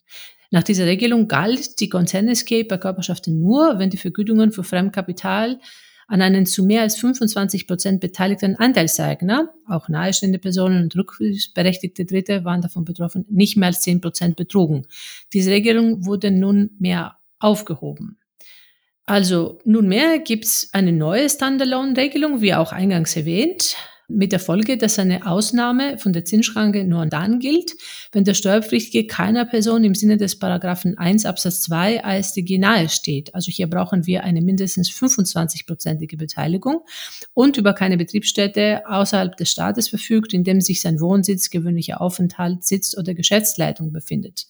Nach 0.50 0.62
dieser 0.62 0.86
Regelung 0.86 1.28
galt 1.28 1.80
die 1.80 1.88
Konzernescape 1.88 2.64
bei 2.64 2.78
Körperschaften 2.78 3.40
nur, 3.40 3.78
wenn 3.78 3.90
die 3.90 3.96
Vergütungen 3.96 4.52
für 4.52 4.64
Fremdkapital 4.64 5.58
an 6.10 6.22
einen 6.22 6.44
zu 6.44 6.64
mehr 6.64 6.82
als 6.82 6.96
25 6.96 7.68
Prozent 7.68 8.00
beteiligten 8.00 8.56
Anteilseigner, 8.56 9.54
auch 9.68 9.88
nahestehende 9.88 10.40
Personen 10.40 10.82
und 10.82 10.96
rückberechtigte 10.96 12.04
Dritte 12.04 12.44
waren 12.44 12.62
davon 12.62 12.84
betroffen, 12.84 13.24
nicht 13.30 13.56
mehr 13.56 13.68
als 13.68 13.82
10 13.82 14.00
Prozent 14.00 14.34
betrugen. 14.34 14.86
Diese 15.32 15.52
Regelung 15.52 16.04
wurde 16.04 16.32
nunmehr 16.32 17.16
aufgehoben. 17.38 18.18
Also 19.06 19.60
nunmehr 19.64 20.18
gibt 20.18 20.46
es 20.46 20.68
eine 20.72 20.92
neue 20.92 21.30
Standalone-Regelung, 21.30 22.40
wie 22.40 22.54
auch 22.54 22.72
eingangs 22.72 23.14
erwähnt 23.14 23.76
mit 24.10 24.32
der 24.32 24.40
Folge, 24.40 24.76
dass 24.76 24.98
eine 24.98 25.26
Ausnahme 25.26 25.98
von 25.98 26.12
der 26.12 26.24
Zinsschranke 26.24 26.84
nur 26.84 27.06
dann 27.06 27.38
gilt, 27.38 27.72
wenn 28.12 28.24
der 28.24 28.34
Steuerpflichtige 28.34 29.06
keiner 29.06 29.44
Person 29.44 29.84
im 29.84 29.94
Sinne 29.94 30.16
des 30.16 30.38
Paragraphen 30.38 30.98
1 30.98 31.24
Absatz 31.26 31.62
2 31.62 32.04
AStG 32.04 32.58
nahe 32.58 32.88
steht. 32.88 33.34
Also 33.34 33.50
hier 33.50 33.68
brauchen 33.68 34.06
wir 34.06 34.24
eine 34.24 34.42
mindestens 34.42 34.90
25-prozentige 34.90 36.16
Beteiligung 36.16 36.80
und 37.34 37.56
über 37.56 37.72
keine 37.72 37.96
Betriebsstätte 37.96 38.82
außerhalb 38.86 39.36
des 39.36 39.50
Staates 39.50 39.88
verfügt, 39.88 40.34
in 40.34 40.44
dem 40.44 40.60
sich 40.60 40.80
sein 40.80 41.00
Wohnsitz, 41.00 41.50
gewöhnlicher 41.50 42.00
Aufenthalt, 42.00 42.64
Sitz 42.64 42.96
oder 42.96 43.14
Geschäftsleitung 43.14 43.92
befindet. 43.92 44.46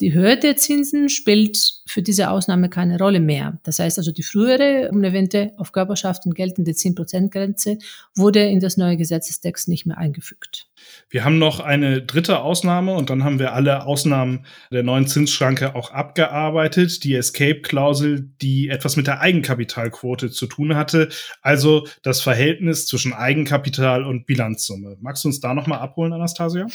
Die 0.00 0.12
Höhe 0.12 0.38
der 0.38 0.56
Zinsen 0.56 1.08
spielt 1.08 1.58
für 1.86 2.02
diese 2.02 2.30
Ausnahme 2.30 2.68
keine 2.68 2.98
Rolle 2.98 3.18
mehr. 3.18 3.58
Das 3.62 3.78
heißt 3.78 3.96
also, 3.96 4.12
die 4.12 4.22
frühere, 4.22 4.90
um 4.92 5.02
erwähnte, 5.02 5.52
auf 5.56 5.72
Körperschaften 5.72 6.34
geltende 6.34 6.72
10%-Grenze 6.72 7.78
wurde 8.14 8.40
in 8.40 8.60
das 8.60 8.76
neue 8.76 8.98
Gesetzestext 8.98 9.68
nicht 9.68 9.86
mehr 9.86 9.96
eingefügt. 9.96 10.66
Wir 11.08 11.24
haben 11.24 11.38
noch 11.38 11.60
eine 11.60 12.02
dritte 12.02 12.40
Ausnahme 12.40 12.92
und 12.94 13.08
dann 13.08 13.24
haben 13.24 13.38
wir 13.38 13.54
alle 13.54 13.86
Ausnahmen 13.86 14.44
der 14.70 14.82
neuen 14.82 15.06
Zinsschranke 15.06 15.74
auch 15.74 15.90
abgearbeitet. 15.90 17.02
Die 17.02 17.14
Escape-Klausel, 17.14 18.28
die 18.42 18.68
etwas 18.68 18.96
mit 18.96 19.06
der 19.06 19.20
Eigenkapitalquote 19.20 20.30
zu 20.30 20.46
tun 20.46 20.76
hatte, 20.76 21.08
also 21.40 21.86
das 22.02 22.20
Verhältnis 22.20 22.86
zwischen 22.86 23.14
Eigenkapital 23.14 24.04
und 24.04 24.26
Bilanzsumme. 24.26 24.98
Magst 25.00 25.24
du 25.24 25.28
uns 25.28 25.40
da 25.40 25.54
nochmal 25.54 25.78
abholen, 25.78 26.12
Anastasia? 26.12 26.66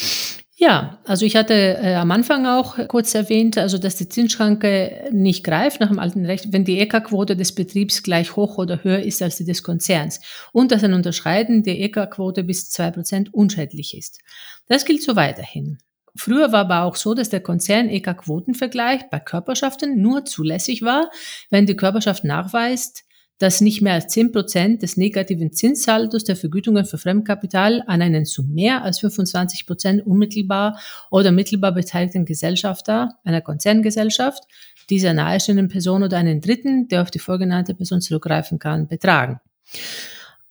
Ja, 0.61 0.99
also 1.05 1.25
ich 1.25 1.35
hatte 1.35 1.55
äh, 1.55 1.95
am 1.95 2.11
Anfang 2.11 2.45
auch 2.45 2.77
kurz 2.87 3.15
erwähnt, 3.15 3.57
also 3.57 3.79
dass 3.79 3.95
die 3.95 4.07
Zinsschranke 4.07 5.09
nicht 5.11 5.43
greift 5.43 5.79
nach 5.79 5.87
dem 5.87 5.97
alten 5.97 6.23
Recht, 6.23 6.53
wenn 6.53 6.65
die 6.65 6.77
EK-Quote 6.77 7.35
des 7.35 7.55
Betriebs 7.55 8.03
gleich 8.03 8.35
hoch 8.35 8.59
oder 8.59 8.83
höher 8.83 8.99
ist 8.99 9.23
als 9.23 9.37
die 9.37 9.43
des 9.43 9.63
Konzerns 9.63 10.21
und 10.53 10.71
dass 10.71 10.83
ein 10.83 10.93
Unterschreiten 10.93 11.63
der 11.63 11.79
EK-Quote 11.79 12.43
bis 12.43 12.69
zwei 12.69 12.91
Prozent 12.91 13.33
unschädlich 13.33 13.97
ist. 13.97 14.19
Das 14.67 14.85
gilt 14.85 15.01
so 15.01 15.15
weiterhin. 15.15 15.79
Früher 16.15 16.51
war 16.51 16.59
aber 16.59 16.83
auch 16.83 16.95
so, 16.95 17.15
dass 17.15 17.29
der 17.29 17.41
Konzern 17.41 17.89
EK-Quotenvergleich 17.89 19.09
bei 19.09 19.19
Körperschaften 19.19 19.99
nur 19.99 20.25
zulässig 20.25 20.83
war, 20.83 21.09
wenn 21.49 21.65
die 21.65 21.75
Körperschaft 21.75 22.23
nachweist, 22.23 23.05
dass 23.41 23.59
nicht 23.59 23.81
mehr 23.81 23.93
als 23.93 24.07
10 24.09 24.31
Prozent 24.31 24.83
des 24.83 24.97
negativen 24.97 25.51
Zinssaldos 25.51 26.23
der 26.23 26.35
Vergütungen 26.35 26.85
für 26.85 26.99
Fremdkapital 26.99 27.83
an 27.87 28.01
einen 28.01 28.25
zu 28.25 28.43
mehr 28.43 28.83
als 28.83 28.99
25 28.99 29.65
Prozent 29.65 30.05
unmittelbar 30.05 30.79
oder 31.09 31.31
mittelbar 31.31 31.71
beteiligten 31.71 32.25
Gesellschafter 32.25 33.15
einer 33.23 33.41
Konzerngesellschaft, 33.41 34.43
dieser 34.91 35.13
nahestehenden 35.13 35.69
Person 35.69 36.03
oder 36.03 36.17
einen 36.17 36.39
Dritten, 36.41 36.87
der 36.87 37.01
auf 37.01 37.09
die 37.09 37.19
vorgenannte 37.19 37.73
Person 37.73 38.01
zurückgreifen 38.01 38.59
kann, 38.59 38.87
betragen. 38.87 39.39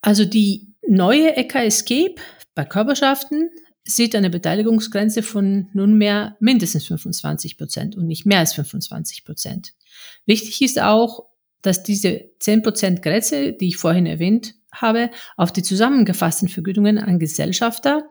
Also 0.01 0.25
die 0.25 0.75
neue 0.89 1.37
EK 1.37 1.57
Escape 1.67 2.17
bei 2.57 2.65
Körperschaften 2.65 3.51
sieht 3.85 4.17
eine 4.17 4.31
Beteiligungsgrenze 4.31 5.23
von 5.23 5.69
nunmehr 5.73 6.37
mindestens 6.41 6.87
25 6.87 7.57
Prozent 7.57 7.97
und 7.97 8.09
nicht 8.09 8.27
mehr 8.27 8.41
als 8.41 8.55
25 8.55 9.25
Prozent. 9.25 9.75
Wichtig 10.27 10.61
ist 10.63 10.81
auch, 10.81 11.30
dass 11.63 11.83
diese 11.83 12.31
10% 12.41 13.01
Grenze, 13.01 13.53
die 13.53 13.69
ich 13.69 13.77
vorhin 13.77 14.07
erwähnt 14.07 14.55
habe, 14.73 15.11
auf 15.37 15.53
die 15.53 15.63
zusammengefassten 15.63 16.49
Vergütungen 16.49 16.99
an 16.99 17.19
Gesellschafter 17.19 18.05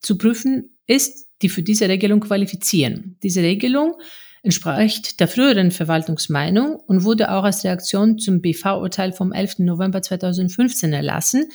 zu 0.00 0.18
prüfen 0.18 0.76
ist, 0.86 1.28
die 1.42 1.48
für 1.48 1.62
diese 1.62 1.88
Regelung 1.88 2.20
qualifizieren. 2.20 3.16
Diese 3.22 3.42
Regelung 3.42 3.94
entspricht 4.42 5.20
der 5.20 5.28
früheren 5.28 5.70
Verwaltungsmeinung 5.70 6.74
und 6.74 7.04
wurde 7.04 7.30
auch 7.30 7.44
als 7.44 7.64
Reaktion 7.64 8.18
zum 8.18 8.40
BV-Urteil 8.40 9.12
vom 9.12 9.32
11. 9.32 9.60
November 9.60 10.02
2015 10.02 10.92
erlassen. 10.92 11.46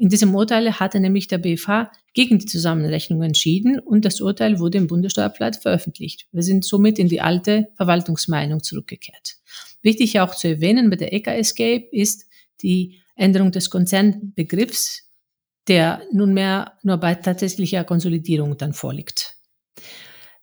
In 0.00 0.08
diesem 0.08 0.32
Urteil 0.32 0.78
hatte 0.78 1.00
nämlich 1.00 1.26
der 1.26 1.38
BV 1.38 1.88
gegen 2.14 2.38
die 2.38 2.46
Zusammenrechnung 2.46 3.20
entschieden 3.22 3.80
und 3.80 4.04
das 4.04 4.20
Urteil 4.20 4.60
wurde 4.60 4.78
im 4.78 4.86
Bundessteuerblatt 4.86 5.56
veröffentlicht. 5.56 6.28
Wir 6.30 6.44
sind 6.44 6.64
somit 6.64 7.00
in 7.00 7.08
die 7.08 7.20
alte 7.20 7.68
Verwaltungsmeinung 7.76 8.62
zurückgekehrt. 8.62 9.38
Wichtig 9.82 10.20
auch 10.20 10.36
zu 10.36 10.48
erwähnen 10.48 10.88
bei 10.88 10.96
der 10.96 11.12
ECA 11.12 11.32
Escape 11.32 11.88
ist 11.90 12.26
die 12.62 13.00
Änderung 13.16 13.50
des 13.50 13.70
Konzernbegriffs, 13.70 15.10
der 15.66 16.02
nunmehr 16.12 16.78
nur 16.84 16.98
bei 16.98 17.16
tatsächlicher 17.16 17.82
Konsolidierung 17.82 18.56
dann 18.56 18.74
vorliegt. 18.74 19.36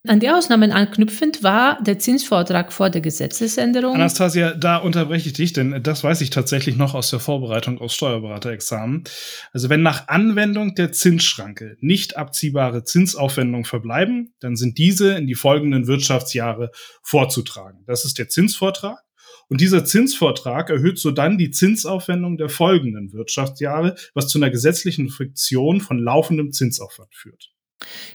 An 0.07 0.19
die 0.19 0.29
Ausnahmen 0.29 0.71
anknüpfend 0.71 1.41
war 1.41 1.81
der 1.81 1.97
Zinsvortrag 1.97 2.71
vor 2.71 2.89
der 2.89 3.01
Gesetzesänderung. 3.01 3.95
Anastasia, 3.95 4.53
da 4.53 4.77
unterbreche 4.77 5.29
ich 5.29 5.33
dich, 5.33 5.53
denn 5.53 5.81
das 5.81 6.03
weiß 6.03 6.21
ich 6.21 6.29
tatsächlich 6.29 6.75
noch 6.75 6.93
aus 6.93 7.09
der 7.09 7.19
Vorbereitung 7.19 7.79
aus 7.81 7.95
Steuerberaterexamen. 7.95 9.03
Also 9.51 9.69
wenn 9.69 9.81
nach 9.81 10.07
Anwendung 10.07 10.75
der 10.75 10.91
Zinsschranke 10.91 11.77
nicht 11.79 12.17
abziehbare 12.17 12.83
Zinsaufwendungen 12.83 13.65
verbleiben, 13.65 14.33
dann 14.39 14.55
sind 14.55 14.77
diese 14.77 15.13
in 15.13 15.25
die 15.25 15.35
folgenden 15.35 15.87
Wirtschaftsjahre 15.87 16.71
vorzutragen. 17.01 17.83
Das 17.87 18.05
ist 18.05 18.19
der 18.19 18.29
Zinsvortrag. 18.29 18.99
Und 19.47 19.61
dieser 19.61 19.85
Zinsvortrag 19.85 20.69
erhöht 20.69 20.99
so 20.99 21.11
dann 21.11 21.37
die 21.37 21.51
Zinsaufwendung 21.51 22.37
der 22.37 22.49
folgenden 22.49 23.13
Wirtschaftsjahre, 23.13 23.95
was 24.13 24.27
zu 24.27 24.39
einer 24.39 24.49
gesetzlichen 24.49 25.09
Fiktion 25.09 25.81
von 25.81 25.99
laufendem 25.99 26.51
Zinsaufwand 26.51 27.13
führt. 27.13 27.54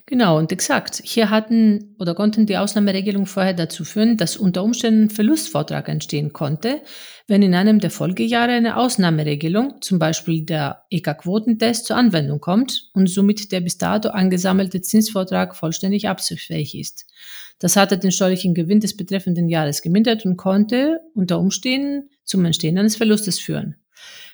Genau, 0.06 0.38
und 0.38 0.52
exakt. 0.52 1.00
Hier 1.04 1.30
hatten 1.30 1.94
oder 1.98 2.14
konnten 2.14 2.46
die 2.46 2.56
Ausnahmeregelungen 2.56 3.26
vorher 3.26 3.54
dazu 3.54 3.84
führen, 3.84 4.16
dass 4.16 4.36
unter 4.36 4.62
Umständen 4.62 5.10
Verlustvortrag 5.10 5.88
entstehen 5.88 6.32
konnte, 6.32 6.82
wenn 7.26 7.42
in 7.42 7.54
einem 7.54 7.78
der 7.78 7.90
Folgejahre 7.90 8.52
eine 8.52 8.76
Ausnahmeregelung, 8.76 9.80
zum 9.80 9.98
Beispiel 9.98 10.42
der 10.42 10.82
EK-Quotentest, 10.90 11.86
zur 11.86 11.96
Anwendung 11.96 12.40
kommt 12.40 12.90
und 12.92 13.08
somit 13.08 13.52
der 13.52 13.60
bis 13.60 13.78
dato 13.78 14.08
angesammelte 14.08 14.80
Zinsvortrag 14.80 15.54
vollständig 15.54 16.08
abzugsfähig 16.08 16.76
ist. 16.76 17.06
Das 17.58 17.76
hatte 17.76 17.98
den 17.98 18.10
steuerlichen 18.10 18.54
Gewinn 18.54 18.80
des 18.80 18.96
betreffenden 18.96 19.48
Jahres 19.48 19.82
gemindert 19.82 20.24
und 20.24 20.36
konnte 20.36 21.00
unter 21.14 21.38
Umständen 21.38 22.10
zum 22.24 22.44
Entstehen 22.44 22.78
eines 22.78 22.96
Verlustes 22.96 23.38
führen. 23.38 23.76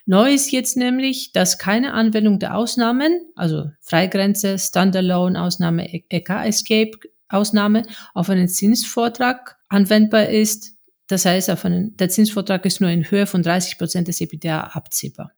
Neu 0.09 0.33
ist 0.33 0.53
jetzt 0.53 0.77
nämlich, 0.77 1.33
dass 1.33 1.59
keine 1.59 1.93
Anwendung 1.93 2.39
der 2.39 2.57
Ausnahmen, 2.57 3.27
also 3.35 3.71
Freigrenze, 3.81 4.57
Standalone 4.57 5.41
Ausnahme, 5.41 5.93
EK-Escape 5.93 6.93
Ausnahme, 7.29 7.83
auf 8.15 8.31
einen 8.31 8.47
Zinsvortrag 8.47 9.57
anwendbar 9.69 10.29
ist. 10.29 10.77
Das 11.09 11.25
heißt, 11.25 11.51
auf 11.51 11.65
einen, 11.65 11.97
der 11.97 12.09
Zinsvortrag 12.09 12.65
ist 12.67 12.81
nur 12.81 12.91
in 12.91 13.11
Höhe 13.11 13.27
von 13.27 13.43
30 13.43 13.79
Prozent 13.79 14.07
des 14.07 14.21
EBITDA 14.21 14.69
abziehbar. 14.69 15.33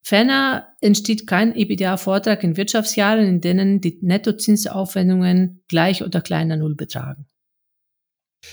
Ferner 0.00 0.68
entsteht 0.80 1.26
kein 1.26 1.52
EBITDA-Vortrag 1.52 2.44
in 2.44 2.56
Wirtschaftsjahren, 2.56 3.26
in 3.26 3.40
denen 3.40 3.80
die 3.80 3.98
Nettozinsaufwendungen 4.00 5.64
gleich 5.66 6.04
oder 6.04 6.20
kleiner 6.20 6.56
Null 6.56 6.76
betragen. 6.76 7.26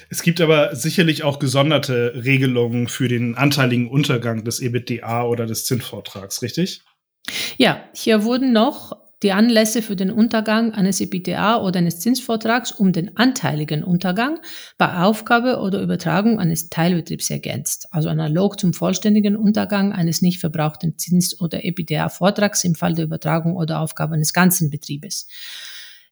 Es 0.09 0.21
gibt 0.21 0.41
aber 0.41 0.75
sicherlich 0.75 1.23
auch 1.23 1.39
gesonderte 1.39 2.13
Regelungen 2.23 2.87
für 2.87 3.07
den 3.07 3.35
anteiligen 3.35 3.89
Untergang 3.89 4.43
des 4.43 4.59
EBITDA 4.59 5.23
oder 5.25 5.45
des 5.45 5.65
Zinsvortrags, 5.65 6.41
richtig? 6.41 6.81
Ja, 7.57 7.83
hier 7.93 8.23
wurden 8.23 8.51
noch 8.51 8.97
die 9.23 9.31
Anlässe 9.31 9.81
für 9.81 9.95
den 9.95 10.11
Untergang 10.11 10.73
eines 10.73 10.99
EBTA 10.99 11.61
oder 11.61 11.79
eines 11.79 12.01
Zinsvortrags 12.01 12.71
um 12.71 12.91
den 12.91 13.15
anteiligen 13.15 13.83
Untergang 13.83 14.39
bei 14.77 14.97
Aufgabe 14.97 15.59
oder 15.59 15.81
Übertragung 15.81 16.39
eines 16.39 16.69
Teilbetriebs 16.69 17.29
ergänzt, 17.29 17.87
also 17.91 18.09
analog 18.09 18.59
zum 18.59 18.73
vollständigen 18.73 19.37
Untergang 19.37 19.93
eines 19.93 20.21
nicht 20.21 20.41
verbrauchten 20.41 20.97
Zins- 20.97 21.39
oder 21.39 21.63
EBTA-Vortrags 21.63 22.65
im 22.65 22.75
Fall 22.75 22.95
der 22.95 23.05
Übertragung 23.05 23.55
oder 23.55 23.79
Aufgabe 23.79 24.15
eines 24.15 24.33
ganzen 24.33 24.69
Betriebes. 24.69 25.27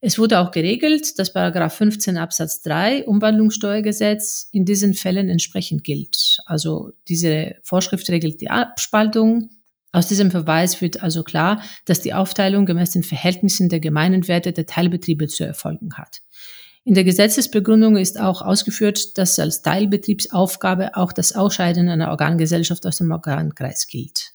Es 0.02 0.18
wurde 0.18 0.40
auch 0.40 0.52
geregelt, 0.52 1.20
dass 1.20 1.32
Paragraph 1.32 1.76
15 1.76 2.18
Absatz 2.18 2.62
3 2.64 3.06
Umwandlungssteuergesetz 3.06 4.50
in 4.52 4.66
diesen 4.66 4.96
Fällen 4.96 5.30
entsprechend 5.30 5.84
gilt. 5.84 6.40
Also 6.48 6.92
diese 7.08 7.56
Vorschrift 7.62 8.10
regelt 8.10 8.42
die 8.42 8.50
Abspaltung 8.50 9.50
aus 9.92 10.08
diesem 10.08 10.32
Verweis 10.32 10.82
wird 10.82 11.04
also 11.04 11.24
klar, 11.24 11.62
dass 11.86 12.02
die 12.02 12.14
Aufteilung 12.14 12.66
gemäß 12.66 12.92
den 12.92 13.04
Verhältnissen 13.04 13.68
der 13.68 13.82
gemeinen 13.82 14.28
Werte 14.28 14.54
der 14.54 14.66
Teilbetriebe 14.66 15.28
zu 15.28 15.44
erfolgen 15.44 15.98
hat. 15.98 16.22
In 16.84 16.94
der 16.94 17.04
Gesetzesbegründung 17.04 17.98
ist 17.98 18.20
auch 18.20 18.42
ausgeführt, 18.42 19.18
dass 19.18 19.38
als 19.38 19.62
Teilbetriebsaufgabe 19.62 20.96
auch 20.96 21.14
das 21.14 21.36
Ausscheiden 21.36 21.90
einer 21.90 22.10
Organgesellschaft 22.10 22.86
aus 22.88 22.98
dem 22.98 23.12
Organkreis 23.12 23.86
gilt. 23.88 24.32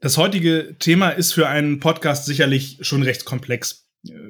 Das 0.00 0.16
heutige 0.16 0.76
Thema 0.78 1.10
ist 1.10 1.32
für 1.32 1.48
einen 1.48 1.80
Podcast 1.80 2.26
sicherlich 2.26 2.78
schon 2.82 3.02
recht 3.02 3.24
komplex. 3.24 3.85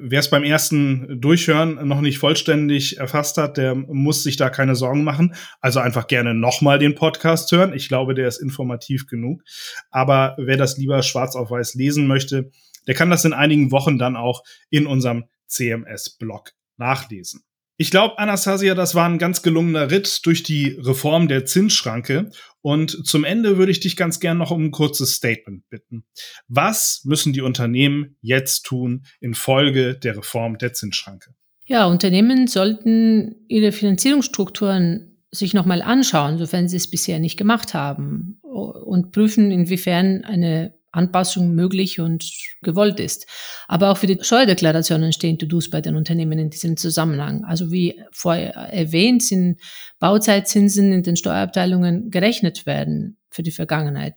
Wer 0.09 0.21
es 0.21 0.31
beim 0.31 0.45
ersten 0.45 1.21
Durchhören 1.21 1.89
noch 1.89 2.01
nicht 2.01 2.19
vollständig 2.19 2.99
erfasst 2.99 3.39
hat, 3.39 3.57
der 3.57 3.75
muss 3.75 4.23
sich 4.23 4.37
da 4.37 4.51
keine 4.51 4.77
Sorgen 4.77 5.03
machen. 5.03 5.35
Also 5.61 5.81
einfach 5.81 6.07
gerne 6.07 6.33
nochmal 6.33 6.79
den 6.79 6.95
Podcast 6.95 7.51
hören. 7.51 7.73
Ich 7.73 7.89
glaube, 7.89 8.15
der 8.15 8.29
ist 8.29 8.39
informativ 8.39 9.09
genug. 9.09 9.43
Aber 9.91 10.37
wer 10.39 10.57
das 10.57 10.79
lieber 10.79 11.03
schwarz 11.03 11.35
auf 11.35 11.51
weiß 11.51 11.75
lesen 11.75 12.07
möchte, 12.07 12.53
der 12.87 12.95
kann 12.95 13.11
das 13.11 13.25
in 13.25 13.33
einigen 13.33 13.73
Wochen 13.73 13.99
dann 13.99 14.15
auch 14.15 14.45
in 14.71 14.87
unserem 14.87 15.25
CMS-Blog 15.49 16.53
nachlesen. 16.77 17.43
Ich 17.79 17.91
glaube, 17.91 18.19
Anastasia, 18.19 18.75
das 18.75 18.95
war 18.95 19.07
ein 19.07 19.19
ganz 19.19 19.43
gelungener 19.43 19.91
Ritt 19.91 20.25
durch 20.25 20.43
die 20.43 20.79
Reform 20.81 21.29
der 21.29 21.45
Zinsschranke. 21.45 22.31
Und 22.63 23.07
zum 23.07 23.25
Ende 23.25 23.59
würde 23.59 23.71
ich 23.71 23.81
dich 23.81 23.97
ganz 23.97 24.19
gern 24.19 24.39
noch 24.39 24.51
um 24.51 24.65
ein 24.65 24.71
kurzes 24.71 25.15
Statement 25.15 25.69
bitten. 25.69 26.05
Was 26.49 27.03
müssen 27.05 27.35
die 27.35 27.43
Unternehmen 27.43 28.17
jetzt 28.23 28.63
tun 28.63 29.05
infolge 29.21 29.95
der 29.95 30.17
Reform 30.17 30.57
der 30.57 30.73
Zinsschranke? 30.73 31.35
Ja, 31.67 31.87
Unternehmen 31.87 32.47
sollten 32.47 33.45
ihre 33.49 33.73
Finanzierungsstrukturen 33.73 35.19
sich 35.31 35.53
nochmal 35.53 35.83
anschauen, 35.83 36.39
sofern 36.39 36.69
sie 36.69 36.77
es 36.77 36.89
bisher 36.89 37.19
nicht 37.19 37.37
gemacht 37.37 37.75
haben, 37.75 38.41
und 38.43 39.13
prüfen, 39.13 39.51
inwiefern 39.51 40.25
eine 40.25 40.76
Anpassung 40.93 41.55
möglich 41.55 42.01
und 42.01 42.25
gewollt 42.63 43.01
ist. 43.01 43.27
Aber 43.69 43.91
auch 43.91 43.99
für 43.99 44.07
die 44.07 44.19
Steuerdeklarationen 44.21 45.13
stehen 45.13 45.39
To-Dos 45.39 45.71
bei 45.71 45.81
den 45.81 45.97
Unternehmen 45.97 46.39
in 46.39 46.51
diesem 46.51 46.77
Zusammenhang. 46.77 47.45
Also 47.45 47.71
wie 47.71 48.03
vorher 48.13 48.55
erwähnt, 48.55 49.23
sind 49.23 49.61
Bauzeitzinsen 49.99 50.93
in 50.93 51.03
den 51.03 51.17
Steuerabteilungen 51.17 52.11
gerechnet 52.11 52.67
werden 52.67 53.19
für 53.31 53.43
die 53.43 53.51
Vergangenheit. 53.51 54.15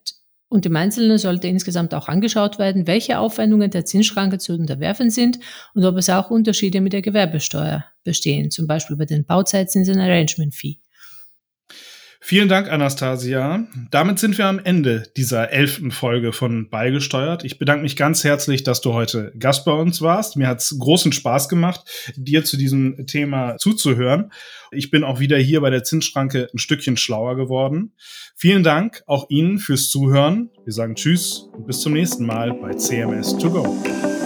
Und 0.52 0.66
im 0.66 0.76
Einzelnen 0.76 1.20
sollte 1.20 1.48
insgesamt 1.48 1.94
auch 1.94 2.08
angeschaut 2.08 2.58
werden, 2.58 2.88
welche 2.88 3.20
Aufwendungen 3.20 3.70
der 3.70 3.86
Zinsschranke 3.86 4.40
zu 4.40 4.54
unterwerfen 4.54 5.12
sind 5.12 5.40
und 5.76 5.86
ob 5.86 5.96
es 5.98 6.10
auch 6.10 6.32
Unterschiede 6.32 6.82
mit 6.82 6.92
der 6.92 7.04
Gewerbesteuer 7.04 7.86
bestehen, 8.04 8.50
zum 8.50 8.66
Beispiel 8.66 8.96
bei 8.96 9.06
den 9.06 9.26
Bauzeitzinsen 9.26 10.00
Arrangement 10.00 10.56
Fee. 10.56 10.80
Vielen 12.30 12.48
Dank, 12.48 12.72
Anastasia. 12.72 13.66
Damit 13.90 14.20
sind 14.20 14.38
wir 14.38 14.46
am 14.46 14.60
Ende 14.60 15.02
dieser 15.18 15.52
elften 15.52 15.90
Folge 15.90 16.32
von 16.32 16.70
Beigesteuert. 16.70 17.44
Ich 17.44 17.58
bedanke 17.58 17.82
mich 17.82 17.96
ganz 17.96 18.24
herzlich, 18.24 18.62
dass 18.62 18.82
du 18.82 18.94
heute 18.94 19.34
Gast 19.40 19.66
bei 19.66 19.72
uns 19.72 20.00
warst. 20.04 20.38
Mir 20.38 20.48
hat 20.48 20.60
es 20.60 20.78
großen 20.78 21.12
Spaß 21.12 21.50
gemacht, 21.50 22.14
dir 22.16 22.46
zu 22.46 22.56
diesem 22.56 23.08
Thema 23.08 23.58
zuzuhören. 23.58 24.32
Ich 24.70 24.92
bin 24.92 25.04
auch 25.04 25.20
wieder 25.20 25.40
hier 25.40 25.62
bei 25.62 25.72
der 25.72 25.84
Zinsschranke 25.84 26.50
ein 26.54 26.60
Stückchen 26.60 26.98
schlauer 26.98 27.36
geworden. 27.36 27.94
Vielen 28.36 28.62
Dank 28.62 29.02
auch 29.08 29.26
Ihnen 29.32 29.58
fürs 29.58 29.90
Zuhören. 29.90 30.52
Wir 30.66 30.74
sagen 30.74 30.94
Tschüss 30.94 31.50
und 31.54 31.66
bis 31.66 31.82
zum 31.82 31.94
nächsten 31.94 32.28
Mal 32.28 32.54
bei 32.54 32.76
CMS 32.76 33.40
2 33.40 33.50
Go. 33.50 34.19